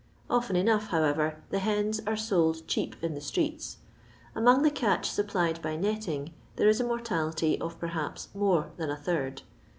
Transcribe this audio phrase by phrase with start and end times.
[0.31, 3.77] Often enough, howeyer, the hens are sold cheap in the streets.
[4.33, 8.97] Among the catch supplied by netting, there is a mortality of perhaps mere than a
[8.97, 9.43] third.